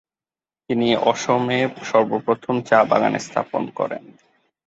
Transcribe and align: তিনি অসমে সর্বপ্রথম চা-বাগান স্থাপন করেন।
তিনি 0.69 0.87
অসমে 1.03 1.59
সর্বপ্রথম 1.83 2.55
চা-বাগান 2.61 3.13
স্থাপন 3.17 3.63
করেন। 3.75 4.03